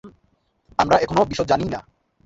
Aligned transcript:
আমরা 0.79 0.95
এখনও 0.97 1.29
বিশদ 1.29 1.45
জানই 1.47 1.69
না। 1.69 1.79